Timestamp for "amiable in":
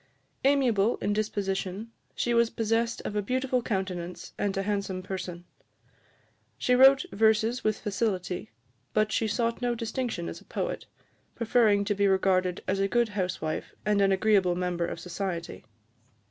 0.43-1.13